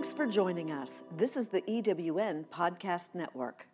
[0.00, 1.02] Thanks for joining us.
[1.18, 3.66] This is the EWN Podcast Network.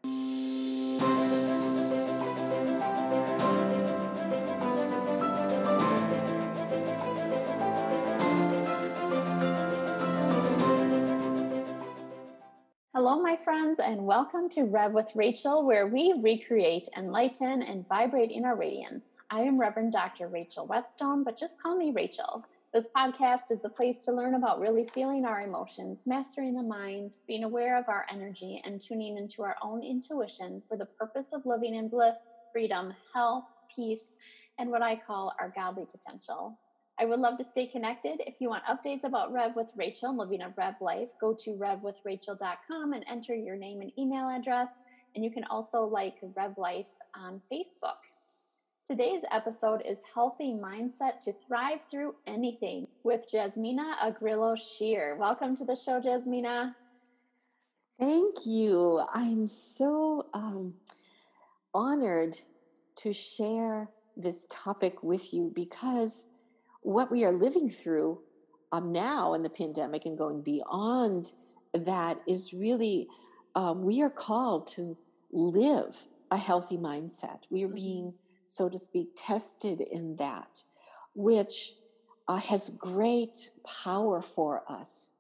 [12.93, 18.33] Hello, my friends, and welcome to Rev with Rachel, where we recreate, enlighten, and vibrate
[18.33, 19.11] in our radiance.
[19.31, 20.27] I am Reverend Dr.
[20.27, 22.45] Rachel Whetstone, but just call me Rachel.
[22.77, 27.17] This podcast is the place to learn about really feeling our emotions, mastering the mind,
[27.27, 31.47] being aware of our energy, and tuning into our own intuition for the purpose of
[31.47, 32.21] living in bliss,
[32.53, 34.19] freedom, health, peace,
[34.59, 36.59] and what I call our godly potential.
[37.01, 38.21] I would love to stay connected.
[38.27, 41.53] If you want updates about Rev with Rachel and living a Rev life, go to
[41.53, 44.75] revwithrachel.com and enter your name and email address.
[45.15, 48.05] And you can also like Rev Life on Facebook.
[48.89, 55.17] Today's episode is Healthy Mindset to Thrive Through Anything with Jasmina Agrillo Scherr.
[55.17, 56.73] Welcome to the show, Jasmina.
[57.99, 59.03] Thank you.
[59.13, 60.75] I'm so um,
[61.75, 62.39] honored
[62.99, 66.27] to share this topic with you because
[66.83, 68.21] what we are living through
[68.71, 71.33] um, now in the pandemic and going beyond
[71.75, 73.09] that is really,
[73.57, 74.97] um, we are called to
[75.33, 77.41] live a healthy mindset.
[77.51, 77.75] We are mm-hmm.
[77.75, 78.15] being
[78.49, 80.63] so to speak, tested in that,
[81.15, 81.75] which
[82.29, 83.51] uh, has great
[83.85, 85.13] power for us.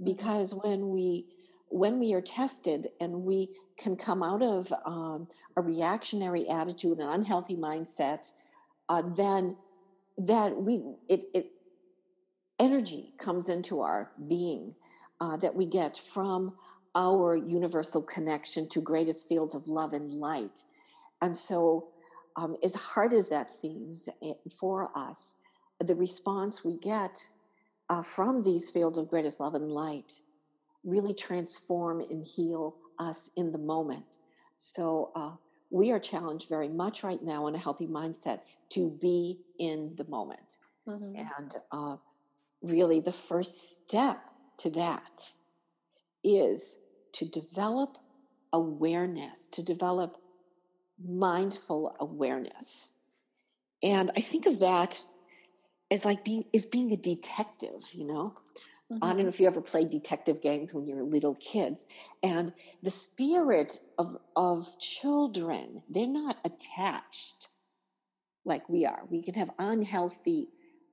[0.00, 0.04] Mm-hmm.
[0.04, 1.26] Because when we
[1.68, 7.08] when we are tested and we can come out of um, a reactionary attitude, an
[7.08, 8.30] unhealthy mindset,
[8.88, 9.56] uh, then
[10.16, 11.50] that we it, it
[12.60, 14.74] energy comes into our being
[15.20, 16.54] uh, that we get from
[16.94, 20.62] our universal connection to greatest fields of love and light,
[21.20, 21.88] and so
[22.36, 25.34] um, as hard as that seems eh, for us,
[25.80, 27.26] the response we get
[27.90, 30.12] uh, from these fields of greatest love and light
[30.84, 34.18] really transform and heal us in the moment.
[34.58, 35.32] So uh,
[35.70, 38.40] we are challenged very much right now in a healthy mindset
[38.70, 40.56] to be in the moment.
[40.86, 41.20] Mm-hmm.
[41.38, 41.96] And uh,
[42.62, 44.20] really, the first step
[44.58, 45.32] to that
[46.22, 46.78] is
[47.12, 47.98] to develop
[48.52, 50.18] awareness, to develop
[51.02, 52.88] mindful awareness.
[53.82, 55.02] And I think of that
[55.90, 58.34] as like being as being a detective, you know.
[58.92, 59.02] Mm-hmm.
[59.02, 59.28] I don't know mm-hmm.
[59.28, 61.86] if you ever played detective games when you were little kids.
[62.22, 67.48] And the spirit of of children, they're not attached
[68.44, 69.02] like we are.
[69.10, 70.48] We can have unhealthy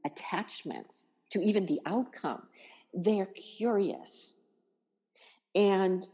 [0.06, 2.44] attachments to even the outcome.
[2.94, 4.36] They're curious
[5.54, 6.08] and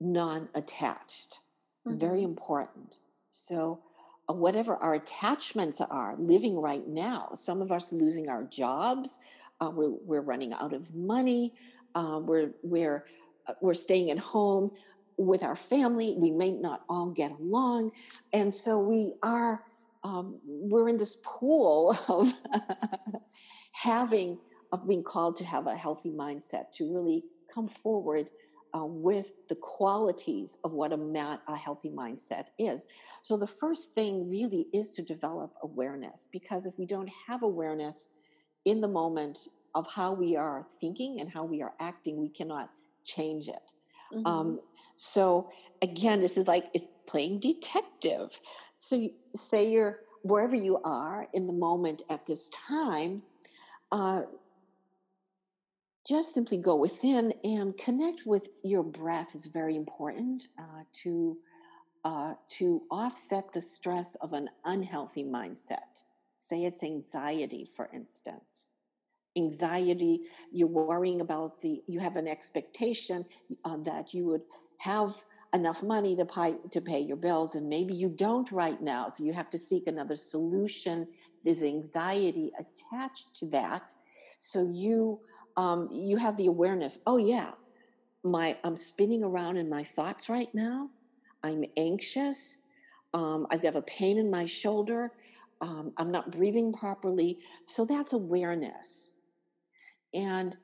[0.00, 1.40] non-attached
[1.86, 1.98] mm-hmm.
[1.98, 2.98] very important.
[3.30, 3.80] So,
[4.28, 9.18] uh, whatever our attachments are living right now, some of us losing our jobs,
[9.60, 11.54] uh, we're, we're running out of money,
[11.94, 13.04] uh, we're, we're,
[13.46, 14.70] uh, we're staying at home
[15.16, 17.92] with our family, we may not all get along.
[18.32, 19.62] And so we are,
[20.04, 22.32] um, we're in this pool of
[23.72, 24.38] having,
[24.72, 28.28] of being called to have a healthy mindset, to really come forward
[28.74, 32.86] uh, with the qualities of what a, mat, a healthy mindset is.
[33.22, 38.10] So the first thing really is to develop awareness because if we don't have awareness
[38.64, 42.70] in the moment of how we are thinking and how we are acting, we cannot
[43.04, 43.72] change it.
[44.12, 44.26] Mm-hmm.
[44.26, 44.60] Um,
[44.96, 45.50] so
[45.82, 48.40] again, this is like it's playing detective.
[48.76, 53.18] So you, say you're wherever you are in the moment at this time.
[53.92, 54.22] Uh,
[56.06, 61.36] just simply go within and connect with your breath is very important uh, to
[62.04, 66.04] uh, to offset the stress of an unhealthy mindset.
[66.38, 68.70] Say it's anxiety, for instance.
[69.36, 70.20] Anxiety,
[70.52, 73.24] you're worrying about the, you have an expectation
[73.64, 74.42] uh, that you would
[74.78, 75.20] have
[75.52, 79.08] enough money to pay, to pay your bills, and maybe you don't right now.
[79.08, 81.08] So you have to seek another solution.
[81.44, 83.90] There's anxiety attached to that.
[84.38, 85.20] So you
[85.56, 87.52] um, you have the awareness oh yeah
[88.24, 90.90] my i'm spinning around in my thoughts right now.
[91.42, 92.58] I'm anxious.
[93.14, 95.12] Um, i have a pain in my shoulder.
[95.60, 97.38] Um, i'm not breathing properly.
[97.66, 99.12] So that's awareness.
[100.12, 100.56] And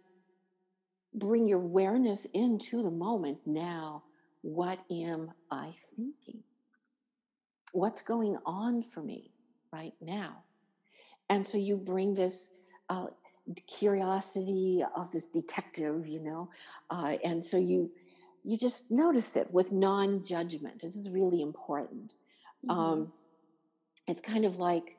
[1.14, 3.38] bring your awareness into the moment.
[3.46, 4.04] Now
[4.42, 6.42] what am i thinking?
[7.72, 9.30] What's going on for me
[9.72, 10.44] right now?
[11.30, 12.50] And so you bring this
[12.90, 13.06] uh,
[13.66, 16.50] curiosity of this detective, you know,
[16.90, 17.90] uh, and so you
[18.44, 20.82] you just notice it with non-judgment.
[20.82, 22.16] This is really important.
[22.66, 22.70] Mm-hmm.
[22.70, 23.12] Um,
[24.08, 24.96] it's kind of like,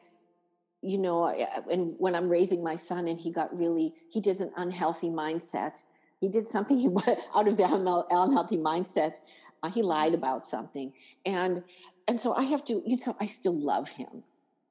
[0.82, 1.28] you know,
[1.70, 5.82] and when I'm raising my son and he got really he did an unhealthy mindset,
[6.20, 6.78] he did something
[7.36, 9.18] out of the unhealthy mindset.
[9.62, 10.94] Uh, he lied about something,
[11.26, 11.64] and
[12.08, 12.82] and so I have to.
[12.86, 14.24] You know, I still love him,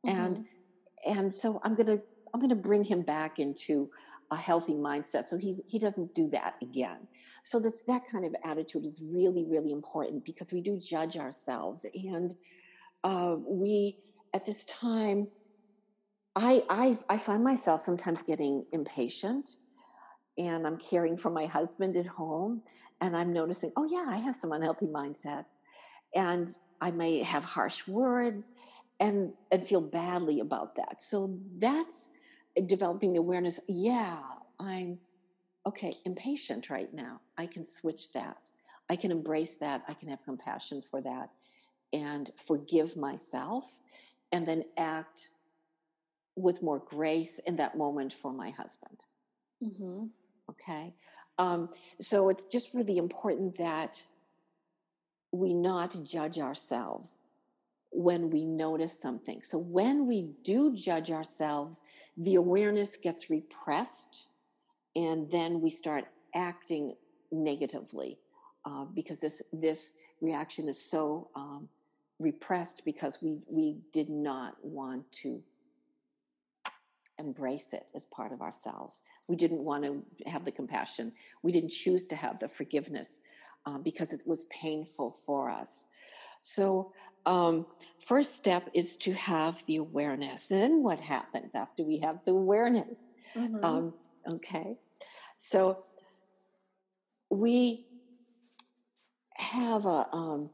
[0.06, 0.08] mm-hmm.
[0.08, 0.46] and
[1.06, 2.00] and so I'm gonna
[2.32, 3.90] I'm gonna bring him back into
[4.30, 7.08] a healthy mindset so he's he doesn't do that again.
[7.44, 11.84] So that's that kind of attitude is really really important because we do judge ourselves
[11.94, 12.34] and
[13.04, 13.98] uh, we
[14.34, 15.28] at this time
[16.34, 19.56] I, I I find myself sometimes getting impatient
[20.38, 22.62] and I'm caring for my husband at home
[23.00, 25.58] and I'm noticing, oh yeah, I have some unhealthy mindsets.
[26.14, 28.52] And I may have harsh words
[29.00, 31.02] and and feel badly about that.
[31.02, 32.10] So that's
[32.66, 34.18] developing the awareness, yeah,
[34.58, 34.98] I'm
[35.66, 37.20] okay, impatient right now.
[37.38, 38.50] I can switch that.
[38.90, 39.82] I can embrace that.
[39.88, 41.30] I can have compassion for that
[41.92, 43.78] and forgive myself
[44.32, 45.28] and then act
[46.36, 49.04] with more grace in that moment for my husband.
[49.62, 50.06] Mm-hmm.
[50.50, 50.94] Okay.
[51.38, 51.68] Um,
[52.00, 54.02] so it's just really important that
[55.30, 57.18] we not judge ourselves
[57.90, 59.42] when we notice something.
[59.42, 61.82] So when we do judge ourselves,
[62.16, 64.26] the awareness gets repressed
[64.94, 66.04] and then we start
[66.34, 66.94] acting
[67.30, 68.18] negatively
[68.64, 71.68] uh, because this this reaction is so um,
[72.18, 75.42] repressed because we we did not want to
[77.18, 79.02] embrace it as part of ourselves.
[79.28, 81.12] We didn't want to have the compassion.
[81.42, 83.20] We didn't choose to have the forgiveness
[83.66, 85.88] uh, because it was painful for us.
[86.42, 86.92] So,
[87.24, 87.66] um,
[88.04, 90.48] first step is to have the awareness.
[90.48, 92.98] Then, what happens after we have the awareness?
[93.34, 93.64] Mm-hmm.
[93.64, 93.94] Um,
[94.34, 94.74] okay,
[95.38, 95.82] so
[97.30, 97.86] we
[99.36, 100.50] have a um,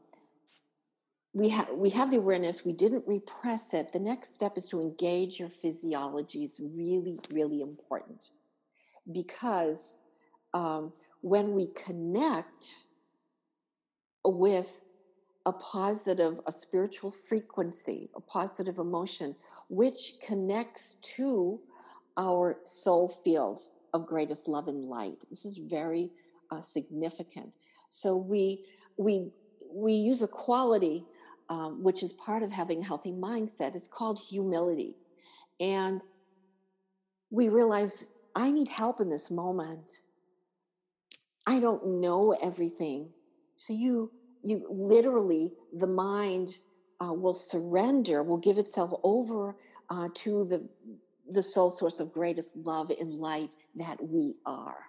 [1.33, 4.81] we have we have the awareness we didn't repress it the next step is to
[4.81, 8.25] engage your physiology is really really important
[9.11, 9.97] because
[10.53, 12.73] um, when we connect
[14.25, 14.81] with
[15.49, 19.35] a positive a spiritual frequency a positive emotion
[19.69, 21.59] which connects to
[22.17, 23.59] our soul field
[23.93, 26.11] of greatest love and light this is very
[26.51, 27.55] uh, significant
[27.89, 28.65] so we
[28.97, 29.31] we
[29.71, 31.05] we use a quality
[31.49, 34.95] um, which is part of having a healthy mindset, is called humility.
[35.59, 36.03] And
[37.31, 40.01] we realize I need help in this moment.
[41.47, 43.13] I don't know everything.
[43.55, 44.11] So you
[44.43, 46.57] you literally the mind
[46.99, 49.55] uh, will surrender, will give itself over
[49.89, 50.67] uh, to the
[51.31, 54.85] the soul source of greatest love and light that we are,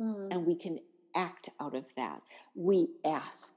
[0.00, 0.28] mm.
[0.30, 0.78] and we can
[1.14, 2.22] act out of that.
[2.54, 3.54] We ask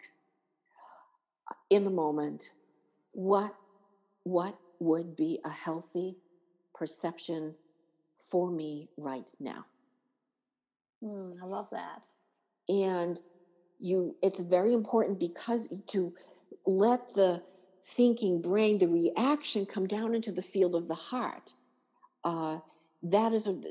[1.69, 2.49] in the moment
[3.11, 3.55] what
[4.23, 6.15] what would be a healthy
[6.73, 7.55] perception
[8.29, 9.65] for me right now
[11.03, 12.05] mm, i love that
[12.69, 13.21] and
[13.79, 16.13] you it's very important because to
[16.65, 17.43] let the
[17.85, 21.53] thinking brain the reaction come down into the field of the heart
[22.23, 22.59] uh,
[23.01, 23.61] that is a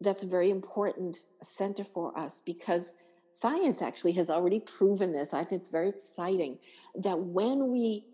[0.00, 2.94] that's a very important center for us because
[3.32, 5.34] science actually has already proven this.
[5.34, 6.58] I think it's very exciting
[6.94, 8.06] that when we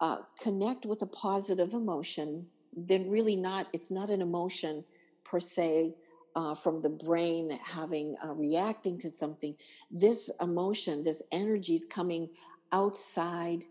[0.00, 2.46] uh, connect with a positive emotion,
[2.76, 4.84] then really not, it's not an emotion
[5.24, 5.94] per se
[6.34, 9.56] uh, from the brain having, uh, reacting to something.
[9.90, 12.30] This emotion, this energy is coming
[12.72, 13.64] outside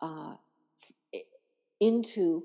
[0.00, 0.34] uh,
[1.80, 2.44] into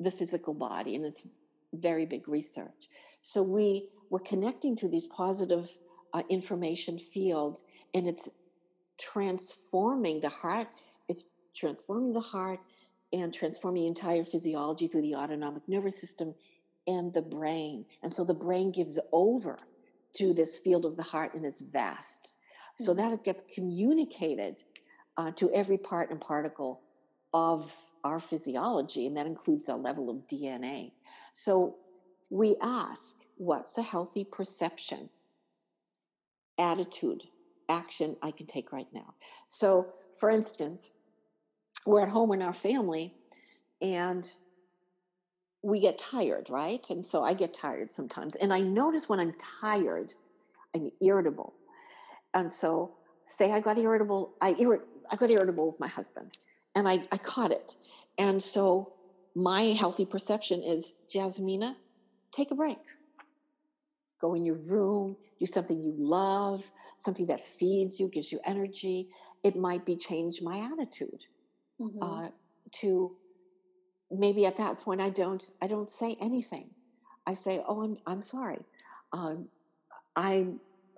[0.00, 1.26] the physical body, and it's
[1.72, 2.88] very big research.
[3.22, 5.68] So we, we're connecting to these positive
[6.12, 7.58] uh, information field
[7.92, 8.28] and it's
[8.98, 10.68] transforming the heart
[11.08, 11.24] it's
[11.54, 12.60] transforming the heart
[13.12, 16.34] and transforming entire physiology through the autonomic nervous system
[16.86, 19.56] and the brain and so the brain gives over
[20.14, 22.34] to this field of the heart and it's vast
[22.76, 23.00] so mm-hmm.
[23.00, 24.62] that it gets communicated
[25.16, 26.80] uh, to every part and particle
[27.32, 27.72] of
[28.02, 30.92] our physiology and that includes a level of dna
[31.32, 31.74] so
[32.30, 35.08] we ask what's a healthy perception
[36.58, 37.24] attitude,
[37.68, 39.14] action I can take right now.
[39.48, 40.90] So, for instance,
[41.86, 43.14] we're at home in our family
[43.82, 44.30] and
[45.64, 46.84] we get tired, right?
[46.90, 48.34] And so I get tired sometimes.
[48.36, 50.14] And I notice when I'm tired,
[50.74, 51.54] I'm irritable.
[52.32, 52.92] And so,
[53.24, 54.54] say I got irritable, I,
[55.10, 56.36] I got irritable with my husband
[56.74, 57.76] and I, I caught it.
[58.18, 58.92] And so,
[59.34, 61.76] my healthy perception is Jasmina,
[62.30, 62.78] take a break
[64.24, 69.10] go in your room, do something you love, something that feeds you, gives you energy.
[69.42, 71.20] It might be change my attitude
[71.78, 72.02] mm-hmm.
[72.02, 72.28] uh,
[72.80, 73.16] to
[74.18, 76.70] maybe at that point I don't I don't say anything.
[77.26, 78.64] I say, "Oh, I'm I'm sorry.
[79.12, 79.48] Um,
[80.16, 80.54] I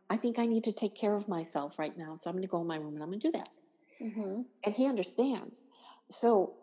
[0.09, 2.17] I think I need to take care of myself right now.
[2.17, 3.49] So I'm going to go in my room and I'm going to do that.
[4.01, 4.43] Mm-hmm.
[4.65, 5.63] And he understands.
[6.09, 6.55] So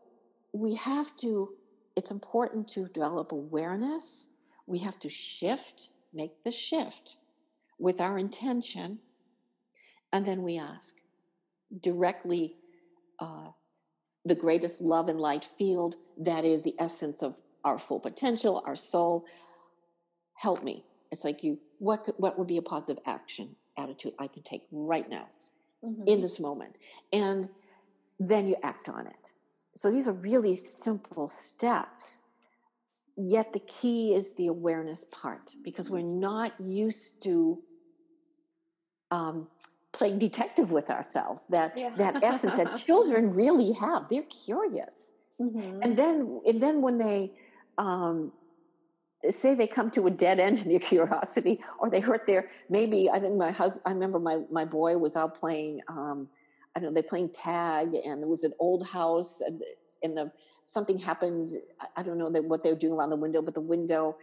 [0.54, 1.54] we have to,
[1.96, 4.30] it's important to develop awareness.
[4.66, 7.18] We have to shift, make the shift
[7.78, 9.00] with our intention.
[10.14, 10.96] And then we ask
[11.82, 12.56] directly
[13.20, 13.50] uh,
[14.25, 18.75] the greatest love and light field that is the essence of our full potential, our
[18.75, 19.25] soul.
[20.36, 20.84] Help me.
[21.12, 24.63] It's like you, what, could, what would be a positive action attitude I can take
[24.72, 25.27] right now
[25.84, 26.08] mm-hmm.
[26.08, 26.77] in this moment?
[27.12, 27.50] And
[28.20, 29.32] then you act on it.
[29.75, 32.20] So these are really simple steps.
[33.15, 37.60] Yet the key is the awareness part because we're not used to
[39.12, 39.48] um,
[39.94, 41.48] playing detective with ourselves.
[41.48, 41.92] That yeah.
[41.98, 44.10] that essence that children really have.
[44.10, 45.82] They're curious, mm-hmm.
[45.82, 47.34] and then and then when they
[47.78, 48.34] um,
[49.30, 53.10] say they come to a dead end in their curiosity, or they hurt their maybe.
[53.10, 53.84] I think my husband.
[53.86, 55.82] I remember my my boy was out playing.
[55.88, 56.28] Um,
[56.76, 59.62] I don't know, they're playing tag and it was an old house and,
[60.02, 60.32] and the
[60.66, 61.52] something happened.
[61.96, 64.18] I don't know what they were doing around the window, but the window,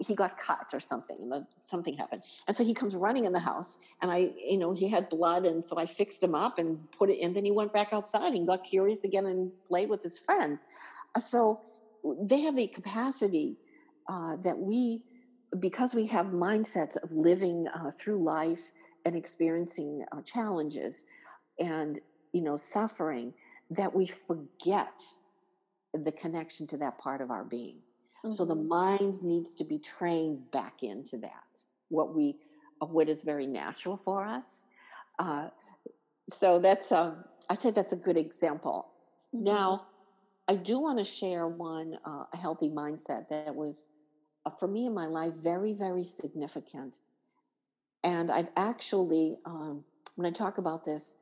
[0.00, 2.22] he got cut or something and the, something happened.
[2.46, 5.44] And so he comes running in the house and I, you know, he had blood.
[5.44, 7.34] And so I fixed him up and put it in.
[7.34, 10.64] Then he went back outside and got curious again and played with his friends.
[11.14, 11.60] Uh, so
[12.20, 13.56] they have the capacity
[14.08, 15.02] uh, that we,
[15.58, 18.72] because we have mindsets of living uh, through life
[19.04, 21.04] and experiencing uh, challenges,
[21.58, 22.00] and
[22.32, 23.34] you know suffering
[23.70, 25.02] that we forget
[25.92, 27.80] the connection to that part of our being
[28.24, 28.30] mm-hmm.
[28.30, 28.68] so the mm-hmm.
[28.68, 32.36] mind needs to be trained back into that what we
[32.80, 34.64] what is very natural for us
[35.18, 35.48] uh,
[36.28, 38.88] so that's um, i say that's a good example
[39.34, 39.44] mm-hmm.
[39.44, 39.86] now
[40.48, 43.84] i do want to share one uh, a healthy mindset that was
[44.46, 46.96] uh, for me in my life very very significant
[48.02, 49.84] and i've actually um,
[50.16, 51.14] when i talk about this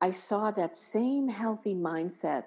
[0.00, 2.44] I saw that same healthy mindset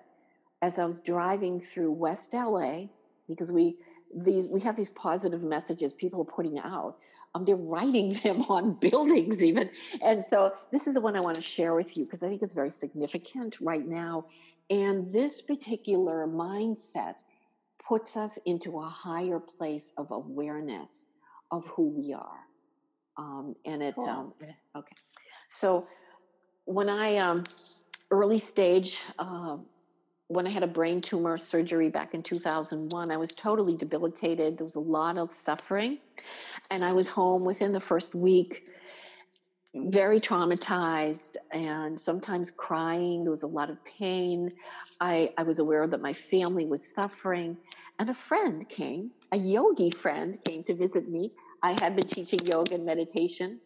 [0.61, 2.85] as I was driving through West LA
[3.29, 3.77] because we
[4.25, 6.97] these we have these positive messages people are putting out.
[7.35, 9.69] Um, they're writing them on buildings even,
[10.03, 12.41] and so this is the one I want to share with you because I think
[12.41, 14.25] it's very significant right now.
[14.69, 17.23] And this particular mindset
[17.87, 21.07] puts us into a higher place of awareness
[21.51, 22.45] of who we are.
[23.17, 24.07] Um, and it, cool.
[24.07, 24.33] um,
[24.75, 24.95] okay.
[25.49, 25.87] So
[26.65, 27.45] when I um,
[28.11, 29.57] early stage, uh,
[30.29, 34.59] when I had a brain tumor surgery back in 2001, I was totally debilitated.
[34.59, 35.97] There was a lot of suffering,
[36.69, 38.63] and I was home within the first week,
[39.73, 43.23] very traumatized and sometimes crying.
[43.23, 44.51] There was a lot of pain.
[45.01, 47.57] I, I was aware that my family was suffering,
[47.97, 51.31] and a friend came, a yogi friend came to visit me.
[51.63, 53.61] I had been teaching yoga and meditation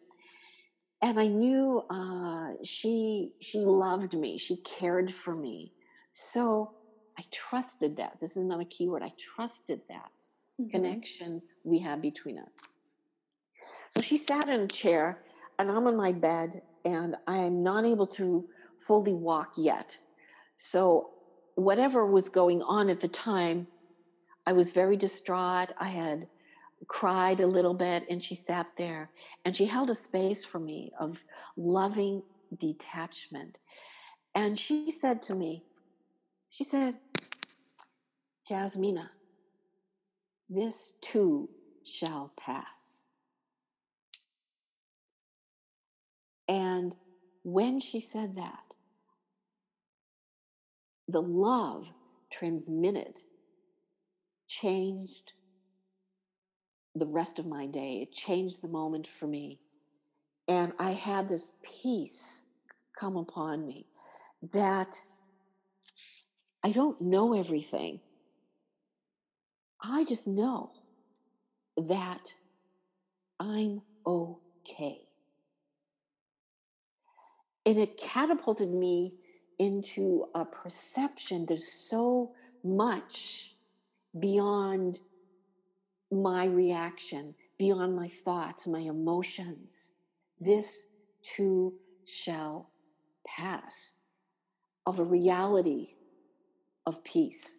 [1.01, 4.37] and I knew uh, she she loved me.
[4.37, 5.73] She cared for me.
[6.13, 6.71] So
[7.17, 8.19] I trusted that.
[8.19, 9.03] This is another key word.
[9.03, 10.11] I trusted that
[10.59, 10.69] mm-hmm.
[10.69, 12.53] connection we had between us.
[13.91, 15.23] So she sat in a chair,
[15.59, 18.45] and I'm on my bed, and I'm not able to
[18.79, 19.97] fully walk yet.
[20.57, 21.11] So
[21.55, 23.67] whatever was going on at the time,
[24.45, 25.71] I was very distraught.
[25.79, 26.27] I had
[26.87, 29.09] cried a little bit and she sat there
[29.45, 31.23] and she held a space for me of
[31.55, 32.23] loving
[32.57, 33.59] detachment.
[34.35, 35.63] And she said to me,
[36.53, 36.93] she said,
[38.47, 39.09] Jasmina,
[40.47, 41.49] this too
[41.83, 43.07] shall pass.
[46.47, 46.95] And
[47.41, 48.75] when she said that,
[51.07, 51.89] the love
[52.31, 53.21] transmitted
[54.47, 55.33] changed
[56.93, 57.99] the rest of my day.
[58.03, 59.59] It changed the moment for me.
[60.47, 62.43] And I had this peace
[62.95, 63.87] come upon me
[64.51, 65.01] that
[66.63, 67.99] I don't know everything.
[69.81, 70.71] I just know
[71.75, 72.33] that
[73.39, 75.01] I'm okay.
[77.65, 79.13] And it catapulted me
[79.59, 81.45] into a perception.
[81.45, 82.31] There's so
[82.63, 83.55] much
[84.17, 84.99] beyond
[86.11, 89.89] my reaction, beyond my thoughts, my emotions.
[90.39, 90.85] This
[91.23, 91.73] too
[92.05, 92.69] shall
[93.25, 93.95] pass
[94.85, 95.95] of a reality
[96.85, 97.53] of peace.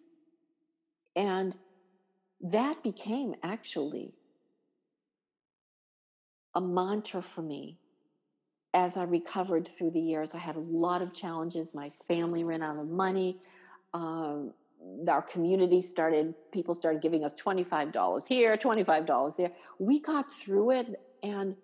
[1.16, 1.56] And
[2.40, 4.14] that became actually
[6.54, 7.78] a mantra for me
[8.72, 10.34] as I recovered through the years.
[10.34, 11.74] I had a lot of challenges.
[11.74, 13.40] My family ran out of money.
[13.92, 14.52] Um,
[15.08, 19.52] our community started, people started giving us $25 here, $25 there.
[19.78, 21.56] We got through it and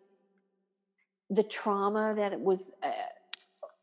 [1.28, 2.90] the trauma that it was uh,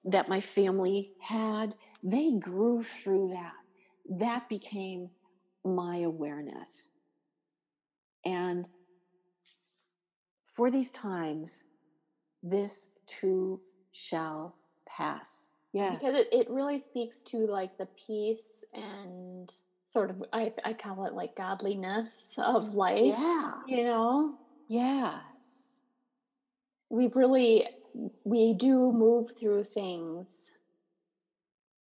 [0.05, 3.53] that my family had, they grew through that.
[4.09, 5.09] That became
[5.63, 6.87] my awareness.
[8.25, 8.67] And
[10.53, 11.63] for these times,
[12.41, 13.61] this too
[13.91, 15.53] shall pass.
[15.73, 15.97] Yes.
[15.97, 19.51] Because it, it really speaks to like the peace and
[19.85, 23.15] sort of, I, I call it like godliness of life.
[23.17, 23.51] Yeah.
[23.67, 24.35] You know?
[24.67, 25.79] Yes.
[26.89, 27.67] We've really,
[28.23, 30.29] we do move through things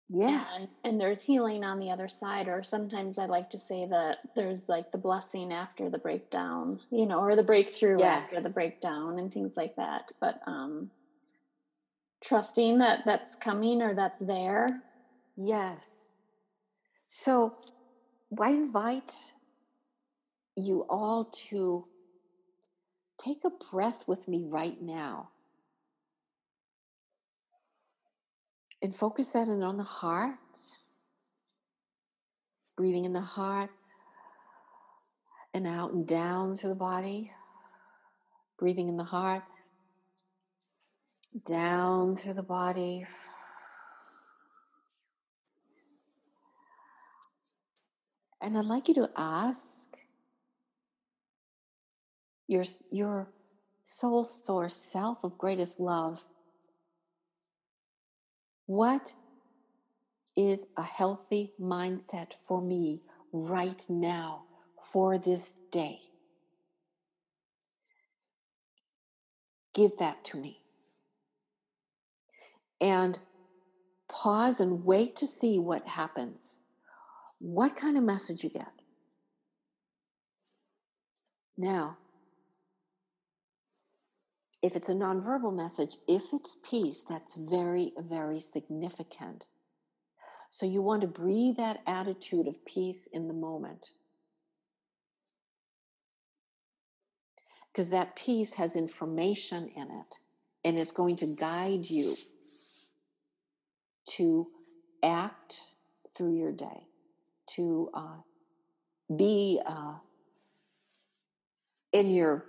[0.08, 0.72] Yes.
[0.84, 4.18] and, and there's healing on the other side or sometimes i like to say that
[4.36, 9.18] there's like the blessing after the breakdown you know or the breakthrough after the breakdown
[9.18, 10.90] and things like that but um
[12.22, 14.82] trusting that that's coming or that's there
[15.36, 16.12] Yes.
[17.10, 17.56] So
[18.40, 19.12] I invite
[20.56, 21.86] you all to
[23.18, 25.30] take a breath with me right now
[28.82, 30.38] and focus that in on the heart.
[32.76, 33.70] Breathing in the heart
[35.54, 37.32] and out and down through the body.
[38.58, 39.42] Breathing in the heart,
[41.46, 43.06] down through the body.
[48.40, 49.88] And I'd like you to ask
[52.46, 53.28] your, your
[53.84, 56.24] soul source self of greatest love
[58.66, 59.12] what
[60.36, 64.44] is a healthy mindset for me right now
[64.92, 66.00] for this day?
[69.74, 70.60] Give that to me.
[72.80, 73.18] And
[74.08, 76.58] pause and wait to see what happens.
[77.38, 78.72] What kind of message you get?
[81.56, 81.98] Now,
[84.66, 89.46] if it's a nonverbal message, if it's peace, that's very, very significant.
[90.50, 93.90] So you want to breathe that attitude of peace in the moment.
[97.70, 100.18] Because that peace has information in it
[100.64, 102.16] and it's going to guide you
[104.16, 104.48] to
[105.00, 105.60] act
[106.16, 106.88] through your day,
[107.54, 108.16] to uh,
[109.16, 109.94] be uh,
[111.92, 112.46] in your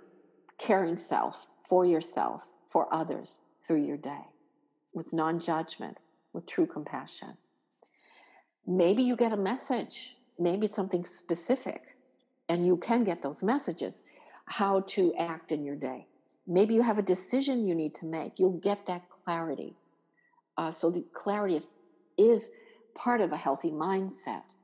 [0.58, 4.26] caring self, for yourself, for others through your day
[4.92, 5.98] with non judgment,
[6.32, 7.36] with true compassion.
[8.66, 11.96] Maybe you get a message, maybe it's something specific,
[12.48, 14.02] and you can get those messages
[14.46, 16.06] how to act in your day.
[16.46, 19.74] Maybe you have a decision you need to make, you'll get that clarity.
[20.56, 21.66] Uh, so the clarity is,
[22.16, 22.50] is
[22.94, 24.54] part of a healthy mindset.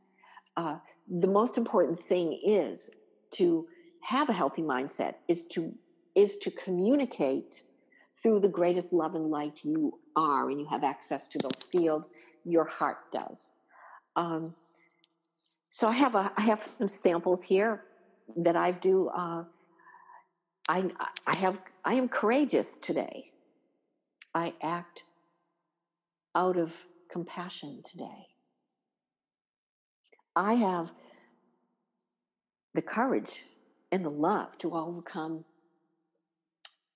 [0.56, 2.90] Uh, the most important thing is
[3.32, 3.66] to
[4.00, 5.74] have a healthy mindset is to
[6.14, 7.62] is to communicate
[8.22, 12.10] through the greatest love and light you are, and you have access to those fields.
[12.44, 13.52] Your heart does.
[14.16, 14.54] Um,
[15.70, 17.84] so I have a I have some samples here
[18.36, 19.08] that I do.
[19.08, 19.44] Uh,
[20.68, 20.90] I
[21.26, 23.32] I have I am courageous today.
[24.34, 25.02] I act
[26.34, 26.78] out of
[27.10, 28.28] compassion today.
[30.36, 30.92] I have
[32.72, 33.42] the courage
[33.92, 35.44] and the love to overcome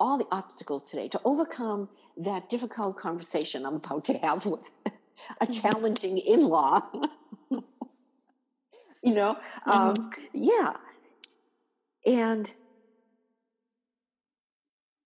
[0.01, 4.71] all the obstacles today, to overcome that difficult conversation I'm about to have with
[5.41, 6.83] a challenging in law.
[9.03, 9.95] you know, um,
[10.33, 10.75] yeah.
[12.07, 12.53] And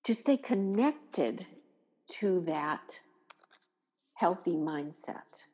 [0.05, 1.47] to stay connected
[2.19, 3.01] to that
[4.15, 5.47] healthy mindset.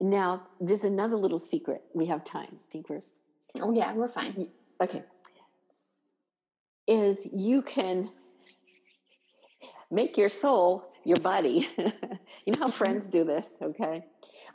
[0.00, 1.82] Now, there's another little secret.
[1.94, 2.48] We have time.
[2.52, 3.02] I think we're
[3.60, 4.48] oh yeah we're fine
[4.80, 5.02] okay.
[6.86, 8.10] Is you can
[9.90, 11.68] make your soul your buddy.
[12.46, 14.04] you know how friends do this, okay?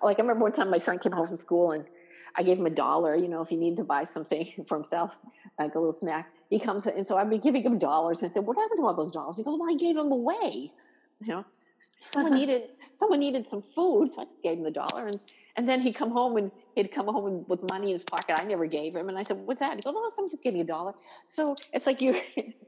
[0.04, 1.86] Like I remember one time my son came home from school and
[2.36, 5.20] I gave him a dollar, you know, if he needed to buy something for himself,
[5.58, 6.32] like a little snack.
[6.50, 8.22] He comes and so I've been giving him dollars.
[8.22, 9.38] And I said, What happened to all those dollars?
[9.38, 10.72] He goes, Well, I gave them away.
[11.22, 11.46] You know,
[12.12, 12.64] someone needed
[12.98, 15.08] someone needed some food, so I just gave him the dollar.
[15.08, 15.20] And
[15.60, 18.38] and then he'd come home and he'd come home with money in his pocket.
[18.40, 19.10] I never gave him.
[19.10, 19.76] And I said, What's that?
[19.76, 20.94] He goes, Oh, someone just gave me a dollar.
[21.26, 22.16] So it's like you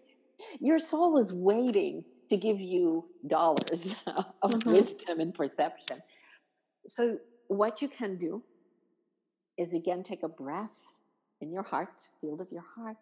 [0.59, 3.95] your soul is waiting to give you dollars
[4.41, 4.73] of Mhm.
[4.73, 6.03] wisdom and perception.
[6.85, 8.43] So what you can do
[9.57, 10.77] is again take a breath
[11.39, 12.97] in your heart, field of your heart,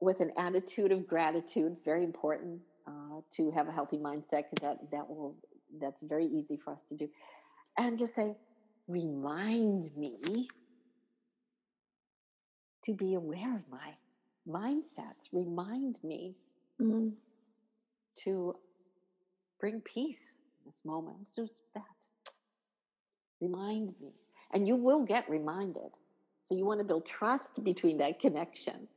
[0.00, 1.76] with an attitude of gratitude.
[1.84, 5.34] Very important uh, to have a healthy mindset because that that will
[5.80, 7.08] that's very easy for us to do,
[7.78, 8.36] and just say,
[8.88, 10.48] remind me
[12.84, 13.94] to be aware of my
[14.48, 16.34] mindsets remind me
[16.82, 17.10] Mm-hmm.
[18.24, 18.56] to
[19.60, 20.34] bring peace
[20.64, 21.18] in this moment.
[21.20, 21.84] Let's do that.
[23.40, 24.10] Remind me.
[24.52, 25.92] And you will get reminded.
[26.42, 28.88] So you want to build trust between that connection.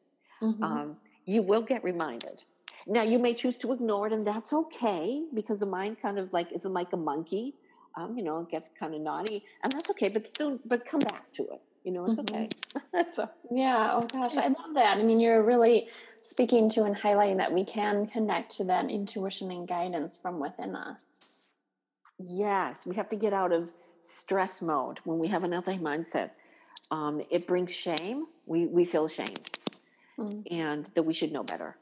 [0.42, 0.64] Mm-hmm.
[0.64, 0.96] Um,
[1.28, 2.44] you will get reminded.
[2.88, 6.34] Now you may choose to ignore it, and that's okay because the mind kind of
[6.34, 7.54] like is like a monkey.
[7.98, 10.08] Um, you know, it gets kind of naughty, and that's okay.
[10.08, 11.62] But still, but come back to it.
[11.84, 12.30] You know, it's Mhm.
[12.30, 12.50] okay.
[13.14, 13.92] so Yeah.
[13.94, 14.98] Oh gosh, I love that.
[14.98, 15.86] I mean, you're really
[16.22, 20.76] speaking to and highlighting that we can connect to that intuition and guidance from within
[20.76, 21.38] us.
[22.20, 26.32] Yes, we have to get out of stress mode when we have an healthy mindset.
[26.92, 28.28] Um, it brings shame.
[28.46, 29.50] We we feel ashamed,
[30.20, 30.48] Mm.
[30.52, 31.78] and that we should know better.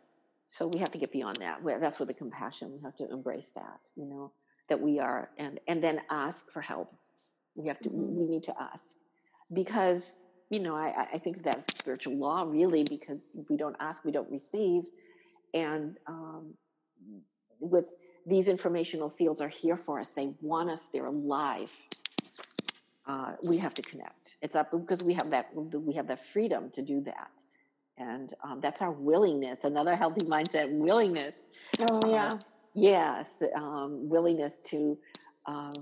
[0.47, 1.59] So we have to get beyond that.
[1.63, 2.71] That's where the compassion.
[2.73, 3.79] We have to embrace that.
[3.95, 4.31] You know
[4.69, 6.93] that we are, and and then ask for help.
[7.55, 7.89] We have to.
[7.89, 8.15] Mhm.
[8.15, 8.97] We need to ask
[9.53, 14.11] because you know I I- think that's spiritual law really because we don't ask, we
[14.11, 14.83] don't receive,
[15.53, 16.55] and um,
[17.59, 20.11] with these informational fields are here for us.
[20.11, 20.85] They want us.
[20.93, 21.71] They're alive.
[23.07, 24.35] Uh, we have to connect.
[24.41, 25.53] It's up because we have that.
[25.55, 27.31] We have that freedom to do that,
[27.97, 29.63] and um, that's our willingness.
[29.63, 31.41] Another healthy mindset: willingness.
[31.81, 32.31] Oh yeah.
[32.75, 34.97] Yes, um, willingness to
[35.45, 35.73] um,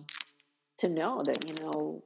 [0.77, 2.03] to know that you know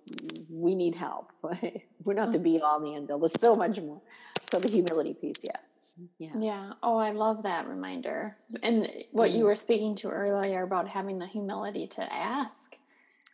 [0.50, 1.32] we need help.
[2.06, 3.20] We're not the be all, the end all.
[3.20, 4.02] There's so much more.
[4.50, 5.78] So the humility piece, yes,
[6.18, 6.74] yeah, Yeah.
[6.82, 8.38] Oh, I love that reminder.
[8.64, 9.48] And what you Mm.
[9.48, 12.77] were speaking to earlier about having the humility to ask.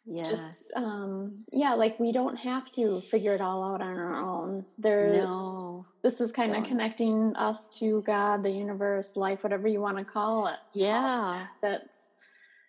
[0.06, 0.30] Yes.
[0.32, 4.66] Just um yeah, like we don't have to figure it all out on our own.
[4.78, 9.80] There no, this is kind of connecting us to God, the universe, life, whatever you
[9.82, 10.60] want to call it.
[10.74, 12.12] yeah, That's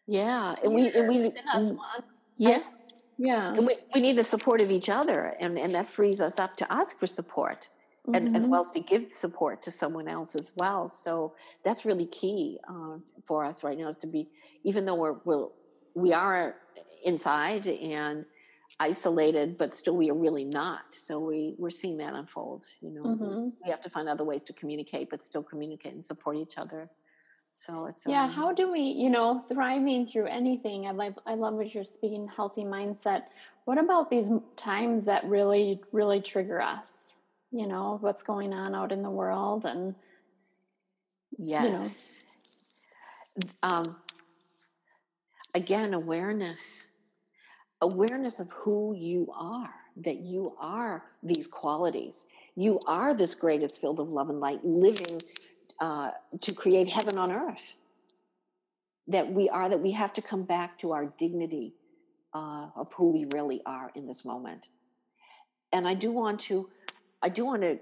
[0.06, 1.72] yeah, and we and we within us.
[1.72, 2.02] Juan.
[2.38, 2.58] yeah.
[3.16, 3.54] Yeah.
[3.54, 6.56] And we, we need the support of each other, and, and that frees us up
[6.56, 7.68] to ask for support,
[8.12, 8.48] and as Mhm.
[8.48, 10.88] well as to give support to someone else as well.
[10.88, 14.28] So that's really key uh, for us right now is to be,
[14.64, 15.52] even though we're we'll,
[15.94, 16.56] we are
[17.04, 18.24] inside and
[18.80, 20.92] isolated, but still we are really not.
[20.92, 22.66] So we we're seeing that unfold.
[22.80, 23.52] You know, Mhm.
[23.64, 26.90] we have to find other ways to communicate, but still communicate and support each other.
[27.54, 30.88] So it's Yeah, um, how do we, you know, thriving through anything?
[30.88, 33.26] I love, I love what you're speaking, healthy mindset.
[33.64, 37.14] What about these times that really, really trigger us?
[37.52, 39.94] You know, what's going on out in the world, and
[41.38, 42.16] Yes.
[43.62, 43.96] Um,
[45.54, 46.88] again, awareness.
[47.80, 52.26] Awareness of who you are, that you are these qualities.
[52.56, 55.20] You are this greatest field of love and light living
[55.80, 57.74] uh, to create heaven on earth.
[59.08, 61.74] That we are, that we have to come back to our dignity
[62.32, 64.68] uh, of who we really are in this moment.
[65.72, 66.70] And I do want to,
[67.20, 67.78] I do want to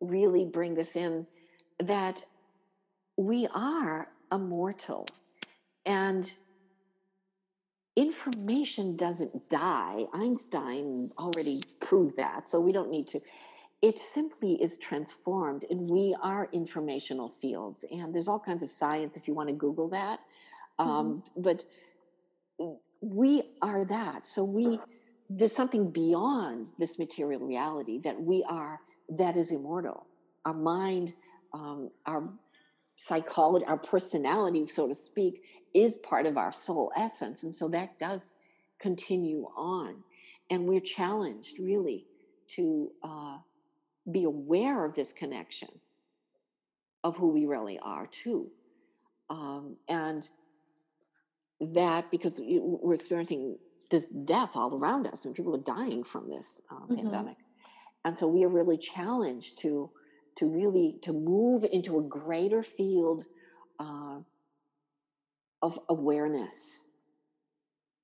[0.00, 1.26] really bring this in
[1.78, 2.24] that
[3.16, 5.06] we are immortal
[5.86, 6.32] and
[7.96, 10.04] information doesn't die.
[10.12, 13.20] Einstein already proved that so we don't need to.
[13.82, 19.16] It simply is transformed and we are informational fields and there's all kinds of science
[19.16, 20.20] if you want to google that
[20.78, 21.64] um, but
[23.00, 24.26] we are that.
[24.26, 24.78] So we
[25.30, 30.06] there's something beyond this material reality that we are that is immortal.
[30.44, 31.14] Our mind
[31.52, 32.28] um, our
[32.96, 37.42] psychology, our personality, so to speak, is part of our soul essence.
[37.42, 38.34] And so that does
[38.78, 40.04] continue on.
[40.50, 42.06] And we're challenged really
[42.48, 43.38] to uh,
[44.10, 45.80] be aware of this connection
[47.02, 48.50] of who we really are, too.
[49.30, 50.28] Um, and
[51.60, 53.58] that because we're experiencing
[53.90, 56.96] this death all around us, and people are dying from this uh, Mhm.
[56.96, 57.36] pandemic.
[58.04, 59.90] And so we are really challenged to
[60.36, 63.24] to really to move into a greater field
[63.78, 64.20] uh,
[65.62, 66.82] of awareness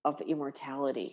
[0.05, 1.11] of immortality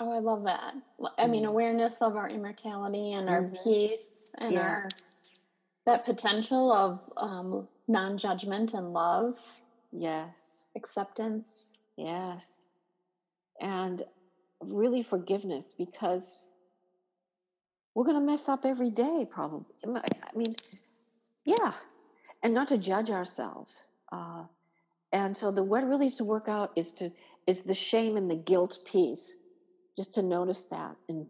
[0.00, 0.74] oh, I love that.
[1.18, 1.48] i mean, Mhm.
[1.48, 3.62] awareness of our immortality and our Mhm.
[3.62, 4.84] peace and Yes.
[4.84, 4.88] our
[5.86, 9.38] that potential of um, non-judgment and love,
[9.92, 11.66] yes acceptance.
[11.96, 12.64] yes
[13.60, 14.02] and
[14.62, 16.40] really forgiveness because
[17.94, 20.54] we're going to mess up every day probably i mean
[21.44, 21.72] yeah
[22.42, 24.44] and not to judge ourselves uh,
[25.12, 27.10] and so the what really is to work out is to
[27.46, 29.36] is the shame and the guilt piece
[29.96, 31.26] just to notice that and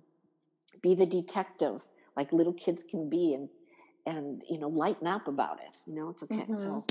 [0.83, 3.48] be the detective like little kids can be and
[4.07, 6.85] and you know lighten up about it you know it's okay so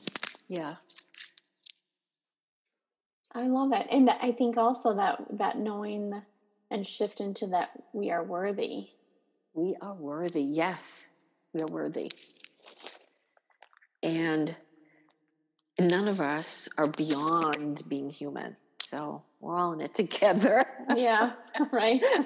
[0.48, 0.76] yeah
[3.36, 3.88] I love it.
[3.92, 6.22] And I think also that that knowing
[6.70, 8.90] and shift into that we are worthy.
[9.54, 10.42] We are worthy.
[10.42, 11.10] Yes,
[11.54, 12.12] we are worthy.
[14.02, 14.56] And
[15.80, 18.58] none of us are beyond being human.
[18.84, 20.66] So we're all in it together.
[20.96, 21.34] Yeah,
[21.72, 22.04] right.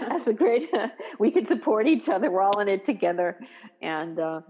[0.00, 0.68] That's a great,
[1.18, 2.30] we can support each other.
[2.30, 3.40] We're all in it together.
[3.80, 4.42] And uh,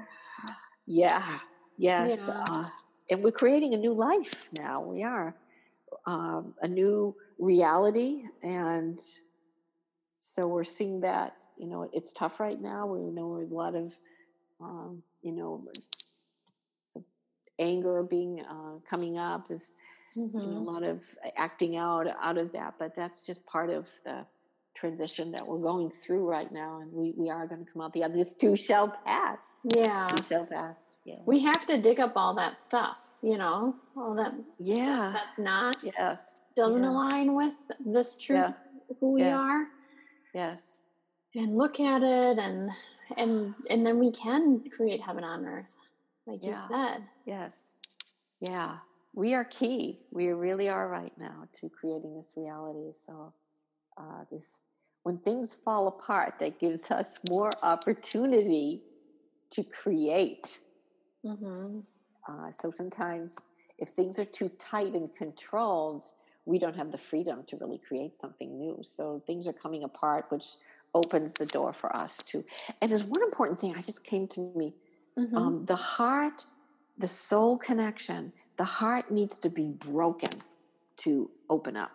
[0.87, 1.39] yeah,
[1.79, 2.27] yes.
[2.29, 2.45] Yeah.
[2.49, 2.69] Uh,
[3.11, 4.85] and we're creating a new life now.
[4.85, 5.35] We are
[6.07, 8.25] um, a new reality.
[8.43, 8.99] And
[10.37, 12.87] so we're seeing that, you know, it's tough right now.
[12.87, 13.95] We know there's a lot of,
[14.61, 15.65] um, you know,
[16.85, 17.07] some
[17.59, 19.49] anger being uh, coming up.
[19.49, 19.73] There's
[20.15, 20.67] you know, a Mhm.
[20.67, 21.03] lot of
[21.37, 24.27] acting out out of that, but that's just part of the
[24.75, 26.81] transition that we're going through right now.
[26.81, 28.15] And we, we are going to come out the other.
[28.15, 29.41] This too shall pass.
[29.75, 30.07] Yeah.
[30.09, 30.77] Too shall pass.
[31.07, 31.17] Yeah.
[31.25, 35.13] We have to dig up all that stuff, you know, all that yeah.
[35.15, 36.35] that's not Yes.
[36.57, 36.91] doesn't Yeah.
[36.91, 38.53] align with this truth, Yeah.
[39.01, 39.41] who we Yes.
[39.43, 39.69] are,
[40.37, 40.73] Yes.
[41.35, 42.71] and look at it, and
[43.17, 45.75] and and then we can create heaven on earth,
[46.27, 47.05] like you said.
[47.25, 47.71] Yes.
[48.41, 48.77] Yeah.
[49.15, 50.01] We are key.
[50.11, 52.93] We really are right now to creating this reality.
[53.07, 53.33] So,
[53.97, 54.63] uh, this
[55.05, 58.83] when things fall apart, that gives us more opportunity
[59.53, 60.59] to create.
[61.25, 61.81] Mm-hmm.
[62.29, 63.37] Uh, so sometimes,
[63.79, 66.05] if things are too tight and controlled,
[66.47, 68.79] we don't have the freedom to really create something new.
[68.83, 70.47] So things are coming apart, which
[70.95, 72.43] opens the door for us to.
[72.81, 74.73] And there's one important thing I just came to me
[75.19, 75.37] Mm-hmm.
[75.37, 76.45] um, the heart,
[76.99, 80.43] the soul connection, the heart needs to be broken
[80.99, 81.93] to open up.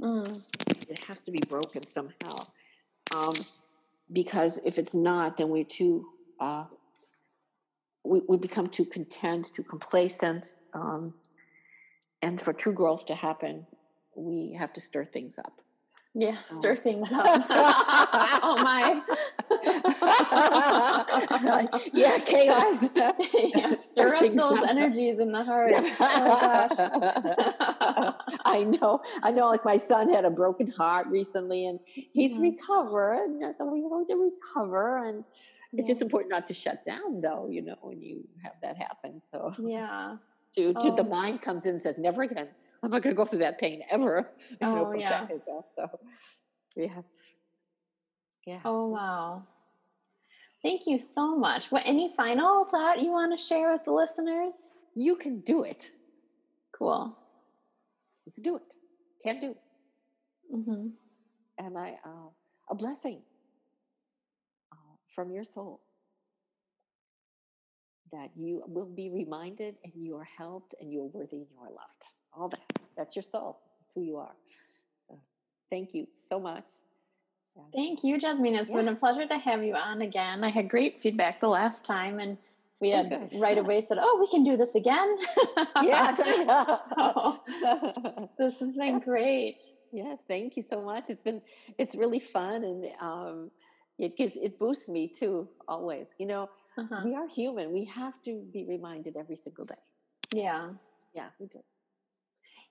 [0.00, 0.42] mm.
[0.88, 2.46] It has to be broken somehow.
[3.14, 3.34] Um,
[4.12, 6.06] because if it's not, then we're too,
[6.40, 6.64] uh,
[8.02, 10.52] we, we become too content, too complacent.
[10.72, 11.14] Um,
[12.22, 13.66] and for true growth to happen,
[14.16, 15.60] we have to stir things up.
[16.16, 17.24] Yeah, So- stir things up.
[18.46, 19.02] oh my.
[21.92, 22.90] yeah, chaos.
[22.94, 24.70] yeah, stir up those up.
[24.70, 25.72] energies in the heart.
[25.76, 26.74] Oh
[28.44, 29.00] I know.
[29.22, 29.48] I know.
[29.48, 31.80] Like my son had a broken heart recently, and
[32.12, 32.42] he's Mhm.
[32.42, 33.44] recovering.
[33.44, 35.26] I thought, we're going to recover, and
[35.72, 37.48] it's just important not to shut down, though.
[37.50, 39.20] You know, when you have that happen.
[39.32, 40.16] So, yeah.
[40.56, 41.08] to, to the Oh.
[41.08, 42.48] mind comes in and says, "Never again.
[42.84, 44.30] I'm not going to go through that pain ever."
[44.62, 45.26] Oh, yeah.
[45.28, 45.66] yourself.
[45.74, 45.90] So,
[46.76, 47.02] yeah,
[48.46, 48.60] yeah.
[48.64, 49.42] Oh wow.
[50.62, 51.70] Thank you so much.
[51.70, 54.54] What any final thought you want to share with the listeners?
[54.94, 55.90] You can do it.
[56.72, 57.16] Cool.
[58.24, 58.74] You can do it.
[59.22, 59.56] Can do.
[60.54, 60.88] Mm-hmm.
[61.58, 62.28] and I uh,
[62.70, 63.22] a blessing
[64.72, 65.80] uh, from your soul
[68.12, 71.58] that you will be reminded and you are helped and you are worthy and you
[71.60, 72.04] are loved.
[72.36, 72.60] All that.
[72.96, 73.58] That's your soul.
[73.80, 74.34] That's who you are.
[75.08, 75.18] So,
[75.70, 76.64] thank you so much.
[77.72, 78.54] Thank you, Jasmine.
[78.56, 80.42] It's been a pleasure to have you on again.
[80.42, 82.36] I had great feedback the last time, and
[82.80, 83.40] we Oh, had good.
[83.40, 85.16] right away said, "Oh, we can do this again."
[85.82, 86.20] Yes.
[86.96, 89.60] So, this has been great.
[89.92, 90.18] yes.
[90.26, 91.10] Thank you so much.
[91.10, 91.42] It's been
[91.78, 93.50] it's really fun and um,
[93.98, 95.48] it gives it boosts me too.
[95.68, 97.02] Always, you know, Uh-huh.
[97.04, 97.72] we are human.
[97.72, 99.82] We have to be reminded every single day.
[100.32, 100.70] Yeah.
[101.14, 101.60] Yeah, we do.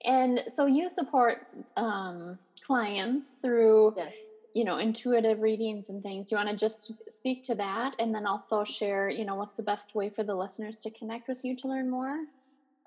[0.05, 4.13] And so you support um, clients through, Yes.
[4.53, 6.29] you know, intuitive readings and things.
[6.29, 9.55] Do you want to just speak to that, and then also share, you know, what's
[9.55, 12.25] the best way for the listeners to connect with you to learn more?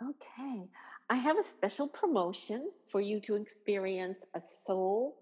[0.02, 0.68] Okay.
[1.08, 5.16] I have a special promotion for you to experience a soul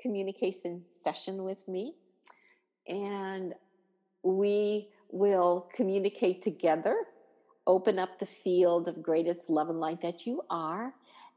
[0.00, 1.94] communication session with me.
[2.88, 3.54] And
[4.22, 6.96] we will communicate together,
[7.66, 10.94] open up the field of greatest love and light that you are.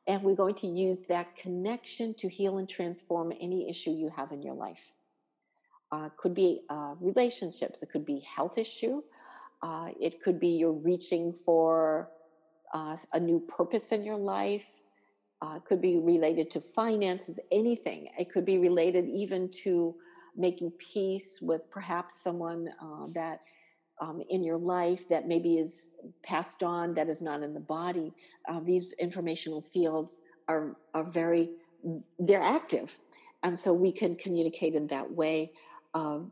[0.08, 4.32] And we're going to use that connection to heal and transform any issue you have
[4.32, 4.94] in your life.
[5.92, 9.02] Uh, could be uh, relationships, it could be health issue,
[9.62, 12.10] uh, it could be you're reaching for
[12.74, 14.68] uh, a new purpose in your life.
[15.40, 18.10] Uh, could be related to finances, anything.
[18.18, 19.94] It could be related even to
[20.36, 23.42] making peace with perhaps someone uh, that
[24.00, 25.92] um, in your life that maybe is
[26.24, 28.14] passed on that is not in the body.
[28.48, 31.50] Uh, these informational fields are are very
[32.20, 32.98] they're active,
[33.44, 35.52] and so we can communicate in that way.
[35.94, 36.32] Um,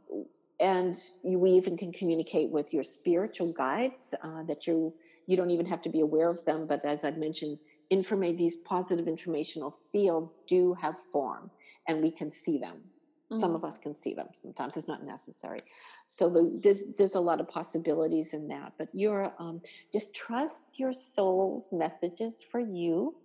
[0.59, 4.93] and you, we even can communicate with your spiritual guides uh, that you
[5.27, 6.67] you don't even have to be aware of them.
[6.67, 7.59] But as I mentioned,
[7.91, 11.49] informa- these positive informational fields do have form,
[11.87, 12.81] and we can see them.
[13.31, 13.55] Some Mhm.
[13.55, 14.29] of us can see them.
[14.33, 15.59] Sometimes it's not necessary.
[16.05, 18.75] So the, there's there's a lot of possibilities in that.
[18.77, 19.61] But you're um,
[19.91, 23.15] just trust your soul's messages for you,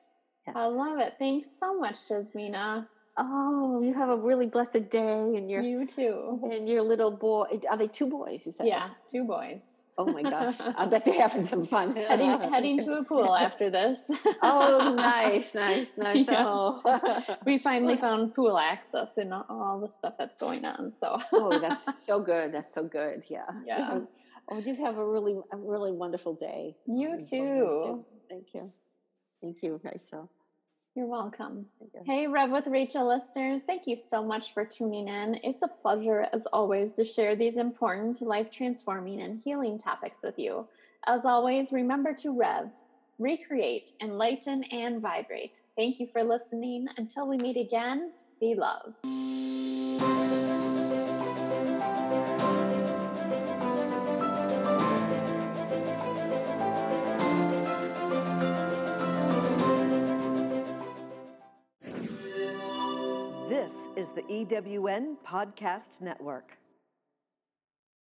[0.46, 0.56] Yes.
[0.56, 1.14] I love it.
[1.18, 2.86] Thanks so much, Jasmina.
[3.16, 7.46] Oh, you have a really blessed day, and your you too, and your little boy.
[7.68, 8.46] Are they two boys?
[8.46, 9.64] You said, yeah, two boys.
[9.98, 10.56] Oh my gosh!
[10.60, 11.94] I bet they're having some fun.
[11.94, 14.10] heading heading to a pool after this.
[14.42, 16.26] oh, nice, nice, nice.
[16.26, 16.44] Yeah.
[16.46, 17.36] Oh.
[17.44, 20.90] we finally found pool access and all the stuff that's going on.
[20.90, 21.20] So.
[21.32, 22.52] oh, that's so good.
[22.52, 23.24] That's so good.
[23.28, 23.44] Yeah.
[23.66, 24.00] Yeah.
[24.50, 26.76] Oh, just have a really, a really wonderful day.
[26.86, 28.04] You um, too.
[28.28, 28.72] Thank you.
[29.42, 30.30] Thank you, Rachel.
[30.96, 31.66] You're welcome.
[31.80, 32.00] You.
[32.04, 35.38] Hey, Rev with Rachel listeners, thank you so much for tuning in.
[35.44, 40.36] It's a pleasure, as always, to share these important, life transforming, and healing topics with
[40.36, 40.66] you.
[41.06, 42.70] As always, remember to Rev,
[43.20, 45.60] recreate, enlighten, and vibrate.
[45.76, 46.88] Thank you for listening.
[46.96, 48.10] Until we meet again,
[48.40, 48.94] be love.
[64.14, 66.58] The EWN Podcast Network.